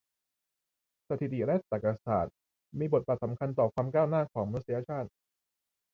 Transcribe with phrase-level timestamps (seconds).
[1.09, 2.33] สถิติและตรรกะศาสตร์
[2.79, 5.09] มีบทบาทสำคัญต่อ ความก้าวหน้าของมนุษยชาติ